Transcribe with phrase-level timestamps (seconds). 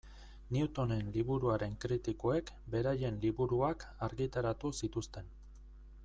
[0.55, 5.29] Newtonen liburuaren kritikoek beraien liburuak argitaratu zituzten.